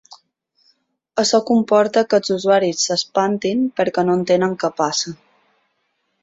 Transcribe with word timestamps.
Això 1.23 1.39
comporta 1.49 2.03
que 2.13 2.19
els 2.21 2.31
usuaris 2.37 2.87
“s’espantin 2.87 3.61
perquè 3.81 4.05
no 4.09 4.17
entenen 4.21 4.57
què 4.65 4.73
passa”. 4.83 5.15